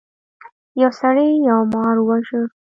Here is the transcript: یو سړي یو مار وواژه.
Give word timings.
یو 0.81 0.91
سړي 0.99 1.27
یو 1.47 1.59
مار 1.73 1.95
وواژه. 1.99 2.41